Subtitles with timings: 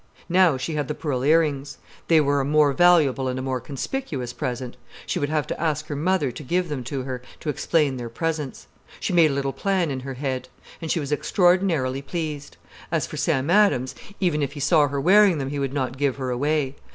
[0.29, 1.77] Now she had the pearl ear rings.
[2.07, 4.75] They were a more valuable and a more conspicuous present.
[5.05, 8.09] She would have to ask her mother to give them to her, to explain their
[8.09, 8.65] presence.
[8.99, 10.49] She made a little plan in her head.
[10.81, 12.57] And she was extraordinarily pleased.
[12.91, 16.15] As for Sam Adams, even if he saw her wearing them, he would not give
[16.15, 16.77] her away.